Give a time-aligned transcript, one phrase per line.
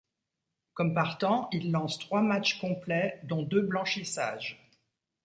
[0.73, 4.67] Comme partant, il lance trois matchs complets dont deux blanchissages.